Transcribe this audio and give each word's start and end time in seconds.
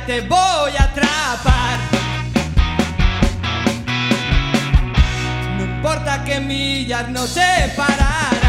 te 0.00 0.22
voy 0.22 0.72
a 0.78 0.84
atrapar. 0.84 1.78
No 5.58 5.64
importa 5.64 6.24
que 6.24 6.40
millas 6.40 7.08
no 7.10 7.26
separar. 7.26 8.41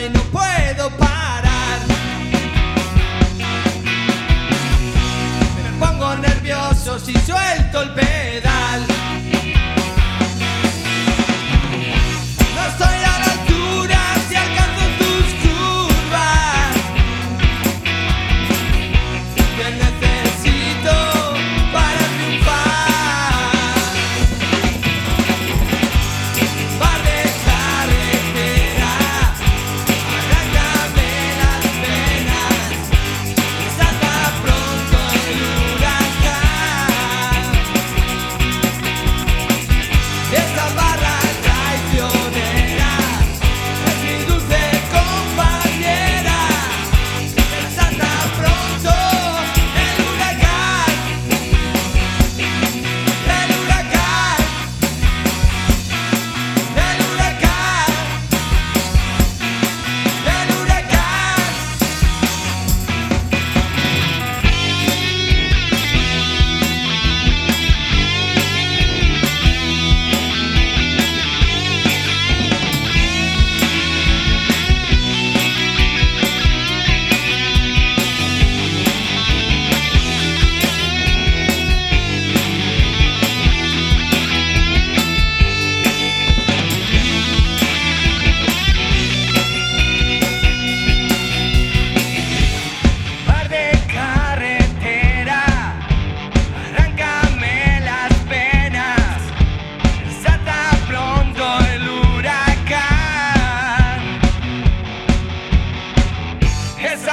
y 0.00 0.08
no 0.08 0.22
puedo 0.30 0.88
parar. 0.96 1.80
Me 5.62 5.86
pongo 5.86 6.16
nervioso 6.16 6.98
si 6.98 7.12
suelto 7.12 7.82
el 7.82 7.90
pedal. 7.92 8.86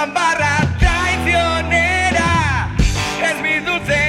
barra 0.05 0.65
traicionera. 0.79 2.69
Es 3.21 3.41
mi 3.41 3.59
dulce 3.65 4.08